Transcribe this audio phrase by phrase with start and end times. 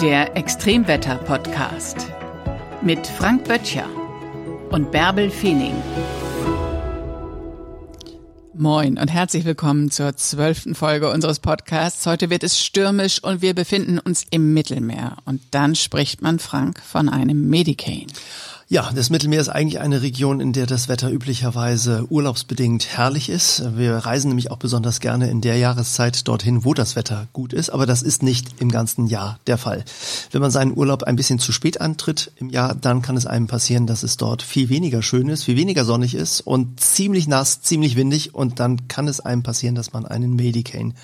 [0.00, 2.10] Der Extremwetter-Podcast
[2.82, 3.88] mit Frank Böttcher
[4.70, 5.74] und Bärbel Feening.
[8.56, 12.06] Moin und herzlich willkommen zur zwölften Folge unseres Podcasts.
[12.06, 15.16] Heute wird es stürmisch und wir befinden uns im Mittelmeer.
[15.24, 18.06] Und dann spricht man Frank von einem Medicane.
[18.66, 23.62] Ja, das Mittelmeer ist eigentlich eine Region, in der das Wetter üblicherweise urlaubsbedingt herrlich ist.
[23.76, 27.68] Wir reisen nämlich auch besonders gerne in der Jahreszeit dorthin, wo das Wetter gut ist,
[27.68, 29.84] aber das ist nicht im ganzen Jahr der Fall.
[30.32, 33.48] Wenn man seinen Urlaub ein bisschen zu spät antritt im Jahr, dann kann es einem
[33.48, 37.60] passieren, dass es dort viel weniger schön ist, viel weniger sonnig ist und ziemlich nass,
[37.60, 40.94] ziemlich windig und dann kann es einem passieren, dass man einen Medicane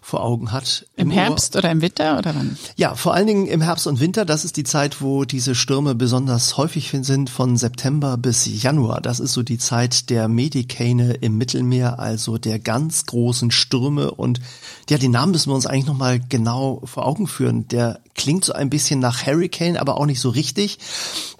[0.00, 0.86] vor Augen hat.
[0.96, 2.56] Im, Im Herbst oder im Winter oder wann?
[2.76, 4.24] Ja, vor allen Dingen im Herbst und Winter.
[4.24, 9.00] Das ist die Zeit, wo diese Stürme besonders häufig sind sind von September bis Januar.
[9.00, 14.12] Das ist so die Zeit der Medikane im Mittelmeer, also der ganz großen Stürme.
[14.12, 14.40] Und
[14.88, 17.66] ja, den Namen müssen wir uns eigentlich nochmal genau vor Augen führen.
[17.66, 20.78] Der klingt so ein bisschen nach Hurricane, aber auch nicht so richtig.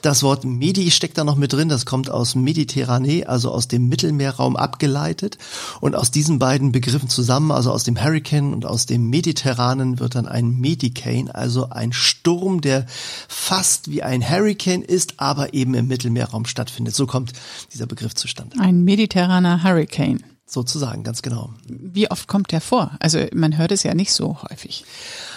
[0.02, 1.68] Das Wort Medi steckt da noch mit drin.
[1.68, 5.38] Das kommt aus Mediterranee, also aus dem Mittelmeerraum abgeleitet.
[5.80, 10.16] Und aus diesen beiden Begriffen zusammen, also aus dem Hurricane und aus dem Mediterranen, wird
[10.16, 12.86] dann ein Medicane, also ein Sturm, der
[13.28, 16.94] fast wie ein Hurricane ist, aber eben im Mittelmeerraum stattfindet.
[16.94, 17.32] So kommt
[17.72, 18.58] dieser Begriff zustande.
[18.58, 20.22] Ein mediterraner Hurricane.
[20.46, 21.54] Sozusagen, ganz genau.
[21.68, 22.96] Wie oft kommt der vor?
[22.98, 24.84] Also man hört es ja nicht so häufig.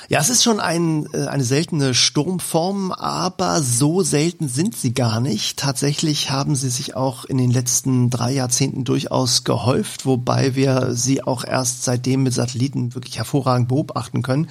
[0.09, 5.21] Ja, es ist schon ein, äh, eine seltene Sturmform, aber so selten sind sie gar
[5.21, 5.57] nicht.
[5.57, 11.23] Tatsächlich haben sie sich auch in den letzten drei Jahrzehnten durchaus gehäuft, wobei wir sie
[11.23, 14.49] auch erst seitdem mit Satelliten wirklich hervorragend beobachten können.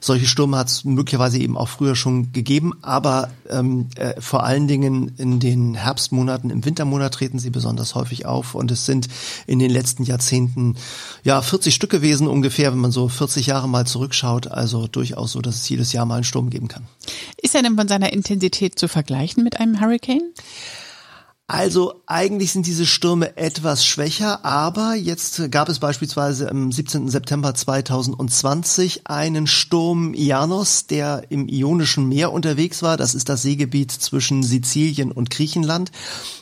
[0.00, 4.68] Solche Stürme hat es möglicherweise eben auch früher schon gegeben, aber ähm, äh, vor allen
[4.68, 9.08] Dingen in den Herbstmonaten, im Wintermonat treten sie besonders häufig auf und es sind
[9.46, 10.76] in den letzten Jahrzehnten
[11.24, 14.48] ja 40 Stück gewesen ungefähr, wenn man so 40 Jahre mal zurückschaut.
[14.48, 16.86] Also durchaus so, dass es jedes Jahr mal einen Sturm geben kann.
[17.40, 20.32] Ist er denn von seiner Intensität zu vergleichen mit einem Hurricane?
[21.48, 27.08] Also eigentlich sind diese Stürme etwas schwächer, aber jetzt gab es beispielsweise am 17.
[27.08, 32.96] September 2020 einen Sturm Janos, der im Ionischen Meer unterwegs war.
[32.96, 35.90] Das ist das Seegebiet zwischen Sizilien und Griechenland.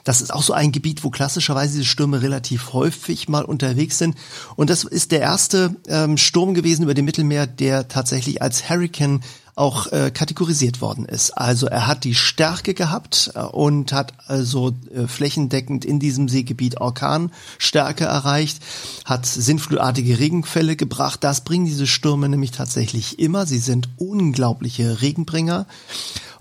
[0.05, 4.16] Das ist auch so ein Gebiet, wo klassischerweise diese Stürme relativ häufig mal unterwegs sind.
[4.55, 9.22] Und das ist der erste ähm, Sturm gewesen über dem Mittelmeer, der tatsächlich als Hurricane
[9.60, 11.32] auch äh, kategorisiert worden ist.
[11.32, 16.81] Also er hat die Stärke gehabt äh, und hat also äh, flächendeckend in diesem Seegebiet
[16.81, 18.62] Orkanstärke erreicht,
[19.04, 21.22] hat sinnflutartige Regenfälle gebracht.
[21.22, 23.47] Das bringen diese Stürme nämlich tatsächlich immer.
[23.47, 25.66] Sie sind unglaubliche Regenbringer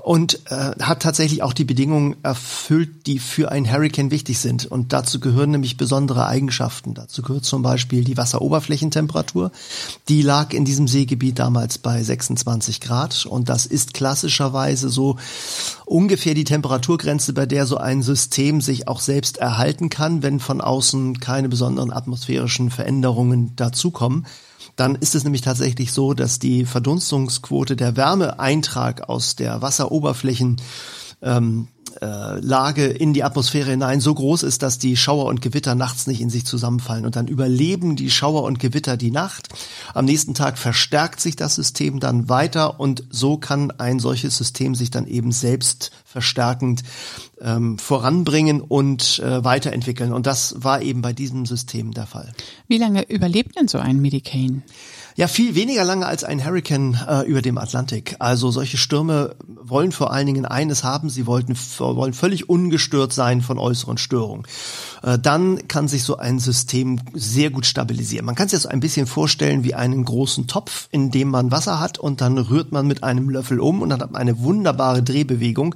[0.09, 4.65] und äh, hat tatsächlich auch die Bedingungen erfüllt, die für ein Hurricane wichtig sind.
[4.65, 6.95] Und dazu gehören nämlich besondere Eigenschaften.
[6.95, 9.51] Dazu gehört zum Beispiel die Wasseroberflächentemperatur.
[10.07, 13.27] Die lag in diesem Seegebiet damals bei 26 Grad.
[13.27, 15.17] Und das ist klassischerweise so
[15.85, 20.59] ungefähr die Temperaturgrenze, bei der so ein System sich auch selbst erhalten kann, wenn von
[20.59, 24.25] außen keine besonderen atmosphärischen Veränderungen dazukommen
[24.79, 30.61] dann ist es nämlich tatsächlich so, dass die Verdunstungsquote der Wärmeeintrag aus der Wasseroberflächen
[31.21, 31.67] ähm,
[32.01, 36.07] äh, Lage in die Atmosphäre hinein so groß ist, dass die Schauer und Gewitter nachts
[36.07, 37.05] nicht in sich zusammenfallen.
[37.05, 39.49] Und dann überleben die Schauer und Gewitter die Nacht.
[39.93, 44.75] Am nächsten Tag verstärkt sich das System dann weiter und so kann ein solches System
[44.75, 46.83] sich dann eben selbst verstärkend
[47.41, 50.13] ähm, voranbringen und äh, weiterentwickeln.
[50.13, 52.33] Und das war eben bei diesem System der Fall.
[52.67, 54.63] Wie lange überlebt denn so ein Medicane?
[55.19, 58.15] Ja, viel weniger lange als ein Hurricane äh, über dem Atlantik.
[58.19, 63.41] Also solche Stürme wollen vor allen Dingen eines haben, sie wollten, wollen völlig ungestört sein
[63.41, 64.47] von äußeren Störungen.
[65.03, 68.25] Äh, dann kann sich so ein System sehr gut stabilisieren.
[68.25, 71.81] Man kann es jetzt ein bisschen vorstellen wie einen großen Topf, in dem man Wasser
[71.81, 75.03] hat und dann rührt man mit einem Löffel um und dann hat man eine wunderbare
[75.03, 75.75] Drehbewegung.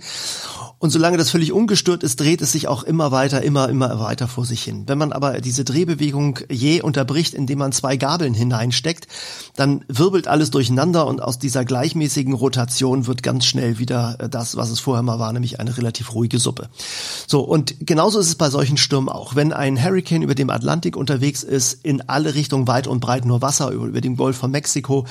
[0.83, 4.27] Und solange das völlig ungestört ist, dreht es sich auch immer weiter, immer, immer weiter
[4.27, 4.83] vor sich hin.
[4.85, 9.07] Wenn man aber diese Drehbewegung je unterbricht, indem man zwei Gabeln hineinsteckt,
[9.55, 14.57] dann wirbelt alles durcheinander und aus dieser gleichmäßigen Rotation wird ganz schnell wieder äh, das,
[14.57, 16.67] was es vorher mal war, nämlich eine relativ ruhige Suppe.
[17.27, 19.35] So, und genauso ist es bei solchen Stürmen auch.
[19.35, 23.41] Wenn ein Hurricane über dem Atlantik unterwegs ist, in alle Richtungen weit und breit nur
[23.41, 25.05] Wasser über, über dem Golf von Mexiko,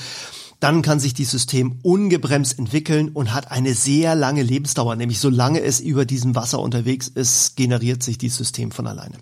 [0.63, 5.61] dann kann sich dieses System ungebremst entwickeln und hat eine sehr lange Lebensdauer, nämlich solange
[5.61, 9.17] es über diesem Wasser unterwegs ist, generiert sich dieses System von alleine.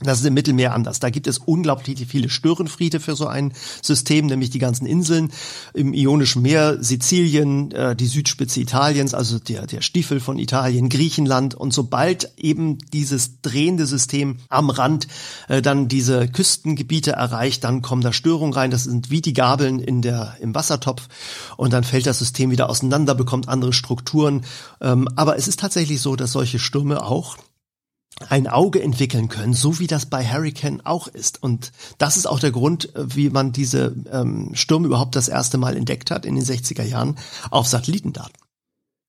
[0.00, 0.98] Das ist im Mittelmeer anders.
[0.98, 5.30] Da gibt es unglaublich viele Störenfriede für so ein System, nämlich die ganzen Inseln
[5.72, 11.54] im Ionischen Meer, Sizilien, äh, die Südspitze Italiens, also der, der Stiefel von Italien, Griechenland.
[11.54, 15.06] Und sobald eben dieses drehende System am Rand
[15.48, 18.72] äh, dann diese Küstengebiete erreicht, dann kommen da Störungen rein.
[18.72, 21.08] Das sind wie die Gabeln in der, im Wassertopf.
[21.56, 24.44] Und dann fällt das System wieder auseinander, bekommt andere Strukturen.
[24.80, 27.36] Ähm, aber es ist tatsächlich so, dass solche Stürme auch
[28.28, 31.42] ein Auge entwickeln können, so wie das bei Hurricane auch ist.
[31.42, 35.58] Und das ist auch der Grund, äh, wie man diese ähm, Stürme überhaupt das erste
[35.58, 37.16] Mal entdeckt hat in den 60er Jahren
[37.50, 38.43] auf Satellitendaten.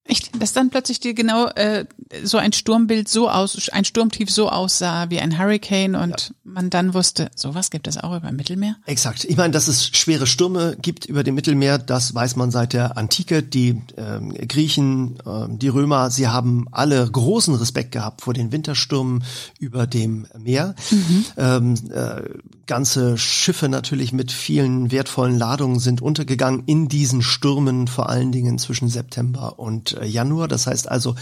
[0.08, 0.40] Echt?
[0.40, 1.86] Dass dann plötzlich die genau äh,
[2.24, 6.36] so ein Sturmbild so aus, ein Sturmtief so aussah wie ein Hurricane und ja.
[6.44, 8.76] man dann wusste, sowas gibt es auch über dem Mittelmeer?
[8.86, 9.26] Exakt.
[9.26, 12.98] Ich meine, dass es schwere Stürme gibt über dem Mittelmeer, das weiß man seit der
[12.98, 13.42] Antike.
[13.42, 19.24] Die ähm, Griechen, äh, die Römer, sie haben alle großen Respekt gehabt vor den Winterstürmen
[19.60, 20.76] über dem Meer.
[20.92, 21.26] Mhm.
[21.36, 22.22] Ähm, äh,
[22.68, 28.60] ganze Schiffe natürlich mit vielen wertvollen Ladungen sind untergegangen in diesen Stürmen, vor allen Dingen
[28.60, 30.48] zwischen September und Januar.
[30.48, 31.16] Das heißt also,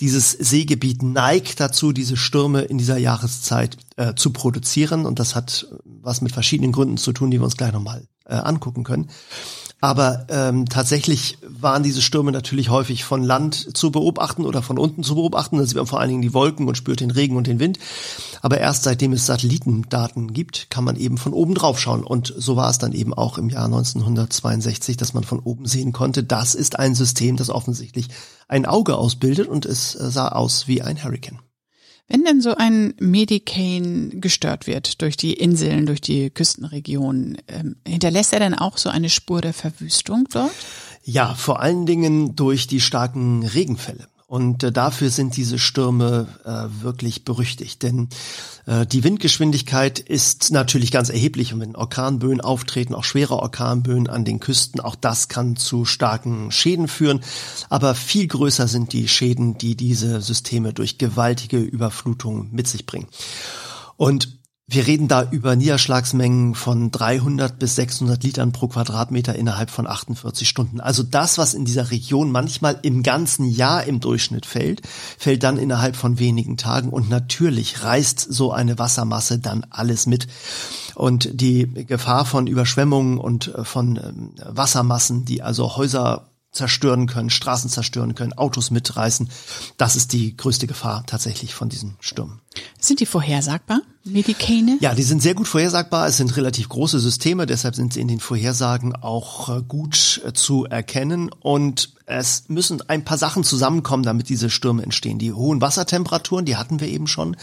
[0.00, 5.06] dieses Seegebiet neigt dazu, diese Stürme in dieser Jahreszeit äh, zu produzieren.
[5.06, 8.34] Und das hat was mit verschiedenen Gründen zu tun, die wir uns gleich nochmal äh,
[8.34, 9.10] angucken können.
[9.84, 15.02] Aber ähm, tatsächlich waren diese Stürme natürlich häufig von Land zu beobachten oder von unten
[15.02, 15.58] zu beobachten.
[15.58, 17.78] Da sieht man vor allen Dingen die Wolken und spürt den Regen und den Wind.
[18.40, 22.02] Aber erst seitdem es Satellitendaten gibt, kann man eben von oben drauf schauen.
[22.02, 25.92] Und so war es dann eben auch im Jahr 1962, dass man von oben sehen
[25.92, 28.08] konnte, das ist ein System, das offensichtlich
[28.48, 31.40] ein Auge ausbildet und es äh, sah aus wie ein Hurricane.
[32.06, 38.32] Wenn denn so ein Medicane gestört wird durch die Inseln, durch die Küstenregionen, ähm, hinterlässt
[38.34, 40.52] er dann auch so eine Spur der Verwüstung dort?
[41.02, 44.06] Ja, vor allen Dingen durch die starken Regenfälle.
[44.26, 47.82] Und äh, dafür sind diese Stürme äh, wirklich berüchtigt.
[47.82, 48.08] Denn
[48.66, 51.52] äh, die Windgeschwindigkeit ist natürlich ganz erheblich.
[51.52, 56.50] Und wenn Orkanböen auftreten, auch schwere Orkanböen an den Küsten, auch das kann zu starken
[56.50, 57.20] Schäden führen.
[57.68, 63.08] Aber viel größer sind die Schäden, die diese Systeme durch gewaltige Überflutungen mit sich bringen.
[63.96, 69.86] Und wir reden da über Niederschlagsmengen von 300 bis 600 Litern pro Quadratmeter innerhalb von
[69.86, 70.80] 48 Stunden.
[70.80, 74.80] Also das, was in dieser Region manchmal im ganzen Jahr im Durchschnitt fällt,
[75.18, 76.88] fällt dann innerhalb von wenigen Tagen.
[76.88, 80.28] Und natürlich reißt so eine Wassermasse dann alles mit.
[80.94, 87.28] Und die Gefahr von Überschwemmungen und äh, von ähm, Wassermassen, die also Häuser zerstören können,
[87.28, 89.28] Straßen zerstören können, Autos mitreißen.
[89.76, 92.40] Das ist die größte Gefahr tatsächlich von diesen Stürmen.
[92.78, 94.76] Sind die vorhersagbar, Medikane?
[94.80, 96.06] Ja, die sind sehr gut vorhersagbar.
[96.06, 100.32] Es sind relativ große Systeme, deshalb sind sie in den Vorhersagen auch äh, gut äh,
[100.34, 101.30] zu erkennen.
[101.40, 105.18] Und es müssen ein paar Sachen zusammenkommen, damit diese Stürme entstehen.
[105.18, 107.34] Die hohen Wassertemperaturen, die hatten wir eben schon.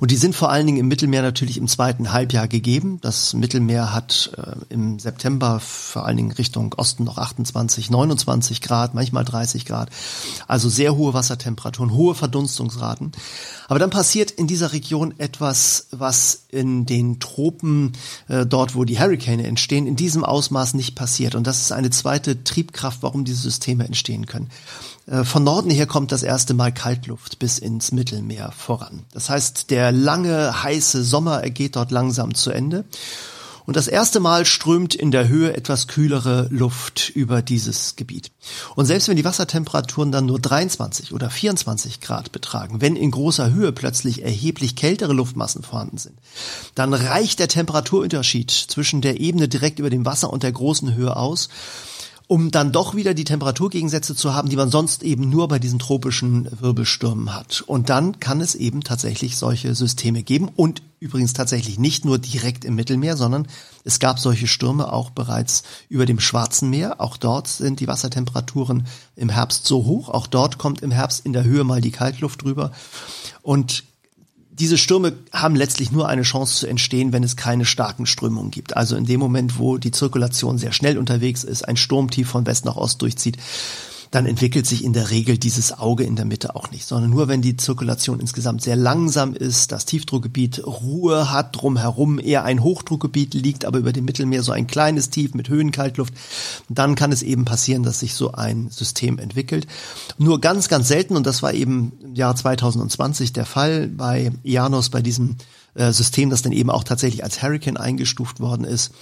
[0.00, 2.98] Und die sind vor allen Dingen im Mittelmeer natürlich im zweiten Halbjahr gegeben.
[3.00, 8.92] Das Mittelmeer hat äh, im September vor allen Dingen Richtung Osten noch 28, 29 Grad,
[8.92, 9.88] manchmal 30 Grad.
[10.46, 13.12] Also sehr hohe Wassertemperaturen, hohe Verdunstungsraten.
[13.66, 17.92] Aber dann passiert in dieser Region etwas, was in den Tropen,
[18.28, 21.34] äh, dort wo die Hurricane entstehen, in diesem Ausmaß nicht passiert.
[21.34, 24.50] Und das ist eine zweite Triebkraft, warum diese Systeme entstehen können.
[25.06, 29.04] Äh, von Norden her kommt das erste Mal Kaltluft bis ins Mittelmeer voran.
[29.14, 32.84] Das heißt, der lange, heiße Sommer geht dort langsam zu Ende.
[33.64, 38.32] Und das erste Mal strömt in der Höhe etwas kühlere Luft über dieses Gebiet.
[38.74, 43.52] Und selbst wenn die Wassertemperaturen dann nur 23 oder 24 Grad betragen, wenn in großer
[43.52, 46.18] Höhe plötzlich erheblich kältere Luftmassen vorhanden sind,
[46.74, 51.16] dann reicht der Temperaturunterschied zwischen der Ebene direkt über dem Wasser und der großen Höhe
[51.16, 51.48] aus,
[52.26, 55.78] um dann doch wieder die Temperaturgegensätze zu haben, die man sonst eben nur bei diesen
[55.78, 57.62] tropischen Wirbelstürmen hat.
[57.66, 62.64] Und dann kann es eben tatsächlich solche Systeme geben und übrigens tatsächlich nicht nur direkt
[62.64, 63.48] im Mittelmeer, sondern
[63.84, 67.00] es gab solche Stürme auch bereits über dem Schwarzen Meer.
[67.00, 68.86] Auch dort sind die Wassertemperaturen
[69.16, 70.08] im Herbst so hoch.
[70.08, 72.70] Auch dort kommt im Herbst in der Höhe mal die Kaltluft drüber.
[73.42, 73.84] Und
[74.62, 78.76] diese Stürme haben letztlich nur eine Chance zu entstehen, wenn es keine starken Strömungen gibt.
[78.76, 82.64] Also in dem Moment, wo die Zirkulation sehr schnell unterwegs ist, ein Sturmtief von West
[82.64, 83.38] nach Ost durchzieht,
[84.12, 87.28] dann entwickelt sich in der Regel dieses Auge in der Mitte auch nicht, sondern nur
[87.28, 93.32] wenn die Zirkulation insgesamt sehr langsam ist, das Tiefdruckgebiet Ruhe hat, drumherum eher ein Hochdruckgebiet
[93.32, 96.12] liegt, aber über dem Mittelmeer so ein kleines Tief mit Höhenkaltluft,
[96.68, 99.66] dann kann es eben passieren, dass sich so ein System entwickelt.
[100.18, 104.90] Nur ganz, ganz selten, und das war eben im Jahr 2020 der Fall bei Janos,
[104.90, 105.36] bei diesem
[105.72, 108.92] äh, System, das dann eben auch tatsächlich als Hurricane eingestuft worden ist,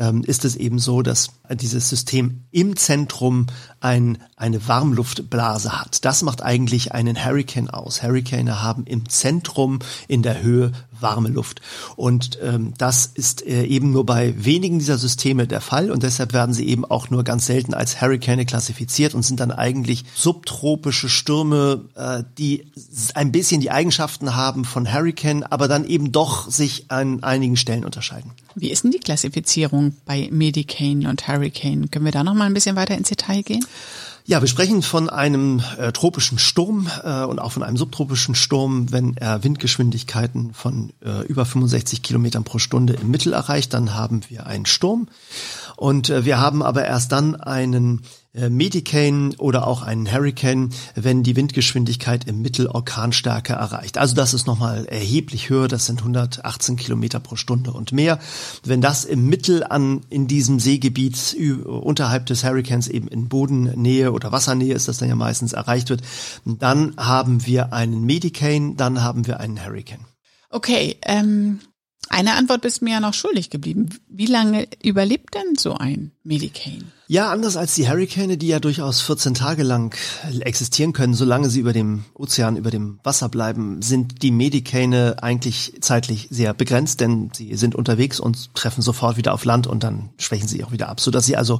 [0.00, 3.46] ähm, ist es eben so, dass dieses System im Zentrum
[3.80, 6.04] ein, eine Warmluftblase hat.
[6.04, 8.02] Das macht eigentlich einen Hurricane aus.
[8.02, 9.78] Hurricane haben im Zentrum
[10.08, 11.60] in der Höhe warme Luft.
[11.96, 16.32] Und ähm, das ist äh, eben nur bei wenigen dieser Systeme der Fall und deshalb
[16.32, 21.08] werden sie eben auch nur ganz selten als Hurricane klassifiziert und sind dann eigentlich subtropische
[21.08, 22.66] Stürme, äh, die
[23.14, 27.84] ein bisschen die Eigenschaften haben von Hurricane, aber dann eben doch sich an einigen Stellen
[27.84, 28.32] unterscheiden.
[28.54, 31.90] Wie ist denn die Klassifizierung bei Medicane und Hurricane?
[31.90, 33.64] Können wir da noch mal ein bisschen weiter ins Detail gehen?
[34.30, 38.92] Ja, wir sprechen von einem äh, tropischen Sturm äh, und auch von einem subtropischen Sturm,
[38.92, 44.20] wenn er Windgeschwindigkeiten von äh, über 65 Kilometern pro Stunde im Mittel erreicht, dann haben
[44.28, 45.08] wir einen Sturm.
[45.80, 48.02] Und äh, wir haben aber erst dann einen
[48.34, 53.96] äh, Medicane oder auch einen Hurricane, wenn die Windgeschwindigkeit im Mittel Orkanstärke erreicht.
[53.96, 58.18] Also das ist nochmal erheblich höher, das sind 118 Kilometer pro Stunde und mehr.
[58.62, 61.34] Wenn das im Mittel an in diesem Seegebiet
[61.64, 66.02] unterhalb des Hurricanes eben in Bodennähe oder Wassernähe ist das dann ja meistens erreicht wird,
[66.44, 70.04] dann haben wir einen Medicane, dann haben wir einen Hurricane.
[70.50, 71.60] Okay, ähm,
[72.08, 73.90] eine Antwort bist mir ja noch schuldig geblieben.
[74.08, 76.84] Wie lange überlebt denn so ein Medicane?
[77.12, 79.96] Ja, anders als die Hurricane, die ja durchaus 14 Tage lang
[80.40, 85.72] existieren können, solange sie über dem Ozean, über dem Wasser bleiben, sind die Medicane eigentlich
[85.80, 90.10] zeitlich sehr begrenzt, denn sie sind unterwegs und treffen sofort wieder auf Land und dann
[90.18, 91.58] schwächen sie auch wieder ab, sodass sie also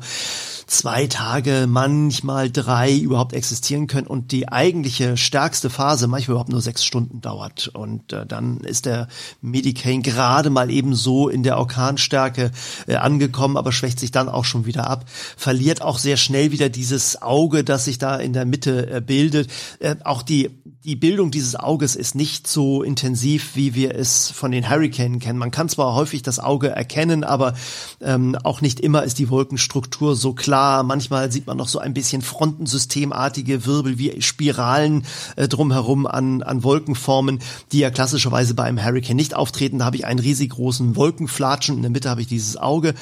[0.68, 6.60] zwei Tage, manchmal drei überhaupt existieren können und die eigentliche stärkste Phase manchmal überhaupt nur
[6.60, 7.66] sechs Stunden dauert.
[7.68, 9.08] Und äh, dann ist der
[9.42, 12.52] Medicane gerade mal eben so in der Orkanstärke
[12.86, 15.04] äh, angekommen, aber schwächt sich dann auch schon wieder ab
[15.36, 19.50] verliert auch sehr schnell wieder dieses Auge, das sich da in der Mitte äh, bildet.
[19.78, 20.50] Äh, auch die,
[20.84, 25.38] die Bildung dieses Auges ist nicht so intensiv, wie wir es von den Hurricanen kennen.
[25.38, 27.52] Man kann zwar häufig das Auge erkennen, aber
[28.00, 30.82] ähm, auch nicht immer ist die Wolkenstruktur so klar.
[30.82, 35.04] Manchmal sieht man noch so ein bisschen frontensystemartige Wirbel wie Spiralen
[35.36, 37.40] äh, drumherum an, an Wolkenformen,
[37.72, 39.80] die ja klassischerweise bei einem Hurricane nicht auftreten.
[39.80, 42.94] Da habe ich einen riesig großen Wolkenflatschen, in der Mitte habe ich dieses Auge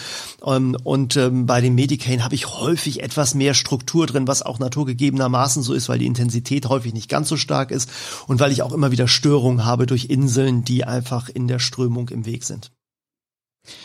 [0.45, 4.59] ähm, und ähm, bei den Medicane habe ich häufig etwas mehr Struktur drin, was auch
[4.59, 7.91] naturgegebenermaßen so ist, weil die Intensität häufig nicht ganz so stark ist
[8.27, 12.09] und weil ich auch immer wieder Störungen habe durch Inseln, die einfach in der Strömung
[12.09, 12.71] im Weg sind.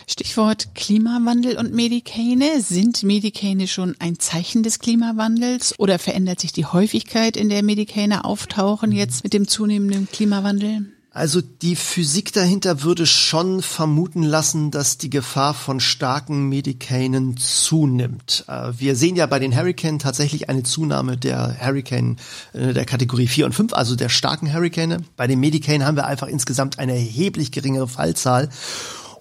[0.07, 2.61] Stichwort Klimawandel und Medikane.
[2.61, 8.23] Sind Medikane schon ein Zeichen des Klimawandels oder verändert sich die Häufigkeit, in der Medikane
[8.25, 10.92] auftauchen jetzt mit dem zunehmenden Klimawandel?
[11.15, 18.45] Also die Physik dahinter würde schon vermuten lassen, dass die Gefahr von starken Medikanen zunimmt.
[18.47, 22.17] Äh, wir sehen ja bei den Hurricane tatsächlich eine Zunahme der Hurricane
[22.53, 25.05] äh, der Kategorie 4 und 5, also der starken Hurricane.
[25.15, 28.49] Bei den Medicane haben wir einfach insgesamt eine erheblich geringere Fallzahl.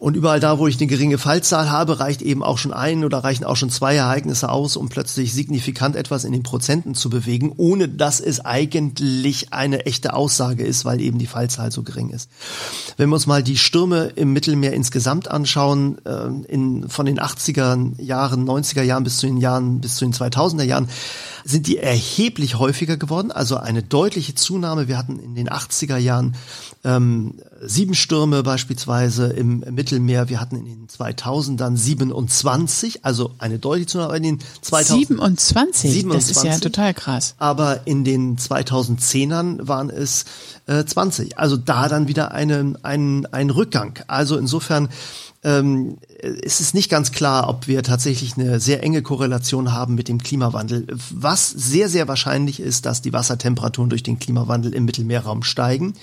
[0.03, 3.19] Und überall da, wo ich eine geringe Fallzahl habe, reicht eben auch schon ein oder
[3.19, 7.53] reichen auch schon zwei Ereignisse aus, um plötzlich signifikant etwas in den Prozenten zu bewegen,
[7.57, 12.29] ohne dass es eigentlich eine echte Aussage ist, weil eben die Fallzahl so gering ist.
[12.97, 18.03] Wenn wir uns mal die Stürme im Mittelmeer insgesamt anschauen, äh, in, von den 80er
[18.03, 20.89] Jahren, 90er Jahren bis zu den Jahren, bis zu den 2000er Jahren,
[21.45, 24.89] sind die erheblich häufiger geworden, also eine deutliche Zunahme.
[24.89, 26.35] Wir hatten in den 80er Jahren
[26.83, 30.29] ähm, sieben Stürme beispielsweise im Mittelmeer.
[30.29, 34.17] Wir hatten in den 2000ern 27, also eine deutliche Zunahme.
[34.17, 35.91] In den 2000, 27?
[35.91, 37.35] 27, das ist ja total krass.
[37.39, 40.25] Aber in den 2010ern waren es
[40.67, 41.39] äh, 20.
[41.39, 43.99] Also da dann wieder eine, ein, ein Rückgang.
[44.07, 44.89] Also insofern
[45.45, 50.09] ähm, ist es nicht ganz klar, ob wir tatsächlich eine sehr enge Korrelation haben mit
[50.09, 50.87] dem Klimawandel.
[51.11, 55.95] Was sehr, sehr wahrscheinlich ist, dass die Wassertemperaturen durch den Klimawandel im Mittelmeerraum steigen.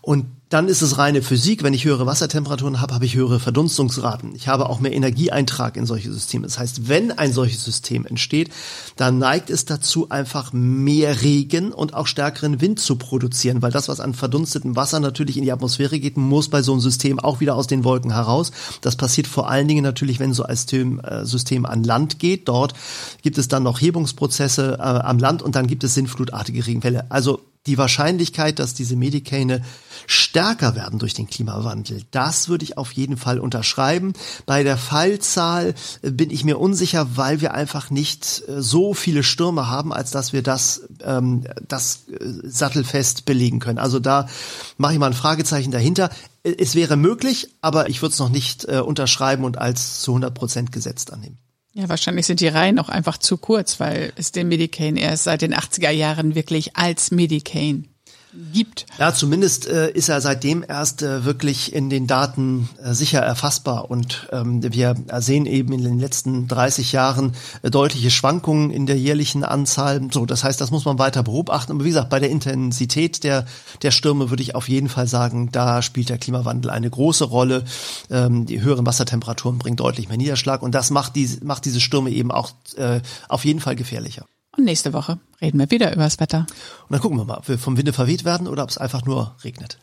[0.00, 1.62] Und dann ist es reine Physik.
[1.62, 4.34] Wenn ich höhere Wassertemperaturen habe, habe ich höhere Verdunstungsraten.
[4.34, 6.46] Ich habe auch mehr Energieeintrag in solche Systeme.
[6.46, 8.50] Das heißt, wenn ein solches System entsteht,
[8.96, 13.88] dann neigt es dazu, einfach mehr Regen und auch stärkeren Wind zu produzieren, weil das,
[13.88, 17.40] was an verdunstetem Wasser natürlich in die Atmosphäre geht, muss bei so einem System auch
[17.40, 18.50] wieder aus den Wolken heraus.
[18.80, 22.48] Das passiert vor allen Dingen natürlich, wenn so ein System, äh, System an Land geht.
[22.48, 22.72] Dort
[23.22, 27.10] gibt es dann noch Hebungsprozesse äh, am Land und dann gibt es sinnflutartige Regenfälle.
[27.10, 29.62] Also die Wahrscheinlichkeit, dass diese Medikane
[30.06, 34.12] stärker werden durch den Klimawandel, das würde ich auf jeden Fall unterschreiben.
[34.46, 39.22] Bei der Fallzahl äh, bin ich mir unsicher, weil wir einfach nicht äh, so viele
[39.22, 43.78] Stürme haben, als dass wir das, ähm, das äh, sattelfest belegen können.
[43.78, 44.28] Also da
[44.76, 46.10] mache ich mal ein Fragezeichen dahinter.
[46.42, 50.34] Es wäre möglich, aber ich würde es noch nicht äh, unterschreiben und als zu 100
[50.34, 51.38] Prozent gesetzt annehmen.
[51.78, 55.42] Ja, wahrscheinlich sind die Reihen auch einfach zu kurz, weil es den Medicaine erst seit
[55.42, 57.84] den 80er Jahren wirklich als Medicaine
[58.52, 58.86] gibt.
[58.98, 63.90] Ja, zumindest äh, ist er seitdem erst äh, wirklich in den Daten äh, sicher erfassbar.
[63.90, 67.32] Und ähm, wir sehen eben in den letzten 30 Jahren
[67.62, 70.08] äh, deutliche Schwankungen in der jährlichen Anzahl.
[70.12, 71.72] So, das heißt, das muss man weiter beobachten.
[71.72, 73.46] Aber wie gesagt, bei der Intensität der,
[73.82, 77.64] der Stürme würde ich auf jeden Fall sagen, da spielt der Klimawandel eine große Rolle.
[78.10, 82.10] Ähm, die höheren Wassertemperaturen bringen deutlich mehr Niederschlag und das macht, die, macht diese Stürme
[82.10, 84.26] eben auch äh, auf jeden Fall gefährlicher.
[84.58, 86.40] Und nächste Woche reden wir wieder über das Wetter.
[86.40, 89.04] Und dann gucken wir mal, ob wir vom Winde verweht werden oder ob es einfach
[89.04, 89.78] nur regnet.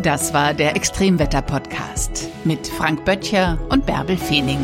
[0.00, 4.60] Das war der Extremwetter-Podcast mit Frank Böttcher und Bärbel Feening.